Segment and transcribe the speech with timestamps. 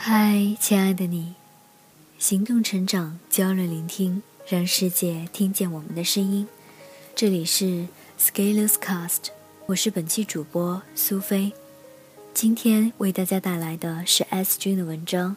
[0.00, 1.34] 嗨，亲爱的你，
[2.18, 6.48] 行动成长，交流聆听，让世界听见我们的声音。
[7.14, 7.88] 这里是
[8.18, 9.28] Scaleless Cast，
[9.66, 11.52] 我是本期主播苏菲。
[12.40, 15.32] 今天为大家带来的是 S 君的文章《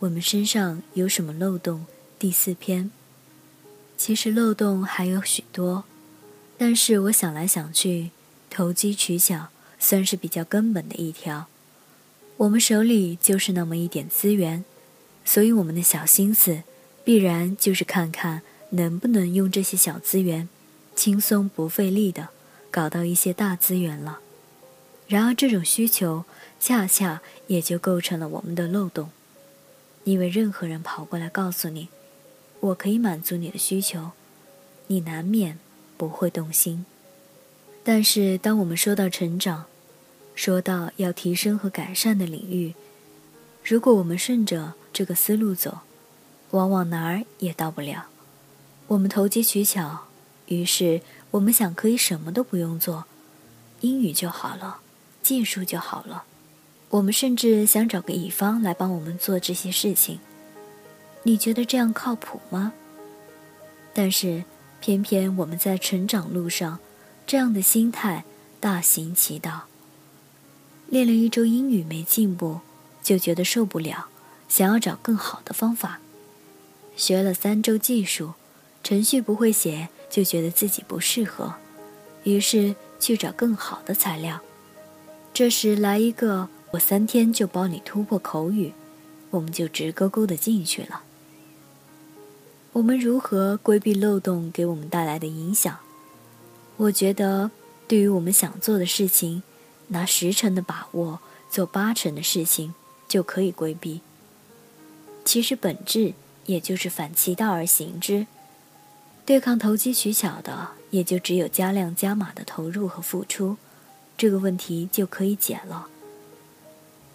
[0.00, 1.86] 我们身上有什么漏洞》
[2.18, 2.90] 第四篇。
[3.96, 5.84] 其实漏洞还有许多，
[6.58, 8.10] 但是我想来想去，
[8.50, 11.46] 投机取巧算是比较根本的一条。
[12.36, 14.62] 我们手里就是那么一点资源，
[15.24, 16.64] 所以我们的小心思，
[17.02, 18.42] 必然就是看看
[18.72, 20.50] 能不能用这些小资源，
[20.94, 22.28] 轻松不费力的
[22.70, 24.18] 搞到一些大资源了。
[25.12, 26.24] 然而这种需求，
[26.58, 29.10] 恰恰也就构成了我们的漏洞，
[30.04, 31.90] 因为任何人跑过来告诉你，
[32.60, 34.12] 我可以满足你的需求，
[34.86, 35.58] 你难免
[35.98, 36.86] 不会动心。
[37.84, 39.66] 但是当我们说到成长，
[40.34, 42.72] 说到要提升和改善的领域，
[43.62, 45.80] 如果我们顺着这个思路走，
[46.52, 48.06] 往往哪儿也到不了。
[48.86, 50.06] 我们投机取巧，
[50.46, 53.04] 于是我们想可以什么都不用做，
[53.82, 54.78] 英语就好了，
[55.22, 56.24] 技术就好了。
[56.90, 60.20] 我们甚至想找个乙方来帮我们做这些事情。
[61.22, 62.72] 你觉得这样靠谱吗？
[63.94, 64.44] 但是
[64.80, 66.80] 偏偏我们在成长路上，
[67.26, 68.24] 这样的心态
[68.60, 69.66] 大行其道。
[70.88, 72.60] 练了一周英语没进步，
[73.02, 74.08] 就觉得受不了，
[74.48, 76.00] 想要找更好的方法。
[76.94, 78.34] 学了三周技术，
[78.82, 81.54] 程序不会写，就觉得自己不适合，
[82.24, 84.40] 于是去找更好的材料。
[85.34, 88.72] 这时来一个，我三天就帮你突破口语，
[89.30, 91.02] 我们就直勾勾的进去了。
[92.72, 95.78] 我们如何规避漏洞给我们带来的影响？
[96.76, 97.50] 我觉得，
[97.86, 99.42] 对于我们想做的事情。
[99.88, 101.20] 拿十成的把握
[101.50, 102.72] 做八成的事情，
[103.06, 104.00] 就可以规避。
[105.22, 106.14] 其实本质
[106.46, 108.26] 也就是反其道而行之，
[109.26, 113.58] 对抗投机取巧的，也就只有加量加码的投入和付出，
[114.16, 115.88] 这个问题就可以解了。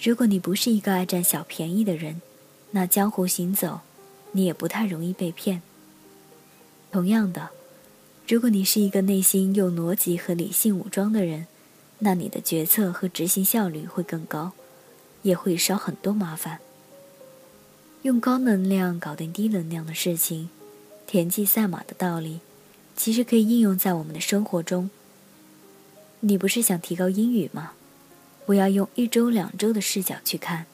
[0.00, 2.22] 如果你不是一个爱占小便宜的人，
[2.72, 3.80] 那江湖行走，
[4.32, 5.62] 你也不太容易被骗。
[6.90, 7.50] 同样的，
[8.26, 11.46] 如果你是一个内心用逻辑和理性武装的人，
[12.00, 14.52] 那你的决策和执行效率会更高，
[15.22, 16.58] 也会少很多麻烦。
[18.02, 20.48] 用高能量搞定低能量的事情，
[21.06, 22.40] 田忌赛马的道理，
[22.96, 24.90] 其实可以应用在我们的生活中。
[26.24, 27.72] 你不是想提高英语吗？
[28.46, 30.66] 不要用一周、两周的视角去看，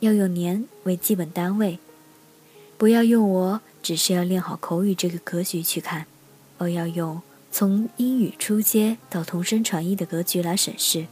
[0.00, 1.78] 要用年为基本单位。
[2.76, 6.06] 不要用我只是要练好口语这个格局去看，
[6.58, 7.22] 而要用。
[7.52, 11.06] 从英语初阶到同声传译的格局来审视，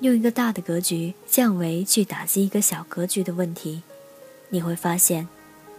[0.00, 3.82] 用一个大的格局降维去打击一个小格局的问题，
[4.48, 5.28] 你会发现，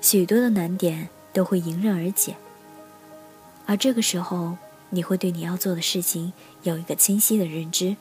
[0.01, 2.35] 许多的难点都会迎刃而解。
[3.65, 4.57] 而这个时候，
[4.89, 6.33] 你会对你要做的事情
[6.63, 7.95] 有一个清晰的认知，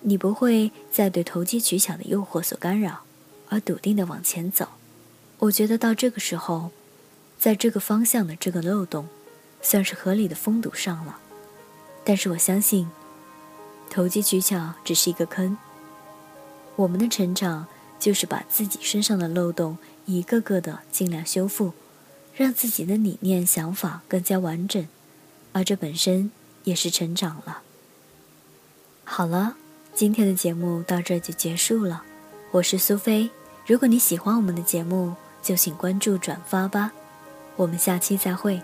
[0.00, 3.00] 你不会再对投机取巧的诱惑所干扰，
[3.48, 4.68] 而笃定的往前走。
[5.38, 6.70] 我觉得到这个时候，
[7.38, 9.08] 在这个方向的这个漏洞。
[9.62, 11.18] 算是合理的封堵上了，
[12.02, 12.88] 但是我相信，
[13.90, 15.58] 投机取巧只是一个坑。
[16.76, 17.66] 我们的成长
[17.98, 19.76] 就是把自己身上的漏洞
[20.06, 21.74] 一个个的尽量修复，
[22.34, 24.88] 让自己的理念想法更加完整，
[25.52, 26.30] 而这本身
[26.64, 27.62] 也是成长了。
[29.04, 29.56] 好了，
[29.94, 32.02] 今天的节目到这就结束了。
[32.52, 33.28] 我是苏菲，
[33.66, 36.92] 如果你喜欢我们的节目，就请关注转发吧。
[37.56, 38.60] 我们下期再会。